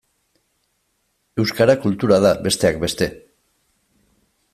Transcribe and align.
Euskara 1.43 1.75
kultura 1.83 2.17
da, 2.23 2.31
besteak 2.47 2.81
beste. 2.85 3.09